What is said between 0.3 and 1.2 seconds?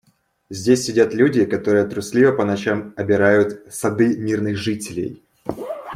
Здесь сидят